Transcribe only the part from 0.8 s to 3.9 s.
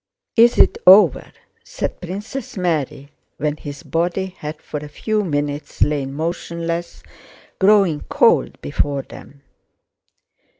over?" said Princess Mary when his